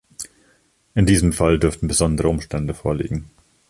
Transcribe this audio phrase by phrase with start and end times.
[0.95, 3.29] In diesem Fall dürften besondere Umstände vorliegen.